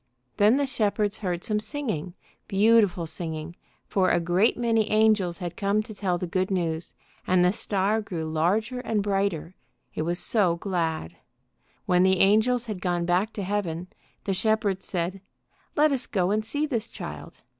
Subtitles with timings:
[0.37, 2.15] Then the shepherds heard some singing,
[2.47, 3.55] beautiful singing,
[3.85, 6.95] for a great many angels had come to tell the good news;
[7.27, 9.53] and the star grew larger and brighter,
[9.93, 11.17] it was so glad.
[11.85, 13.89] When the angels had gone back to Heaven,
[14.23, 15.21] the shepherds said,
[15.75, 17.43] "Let us go and see this child."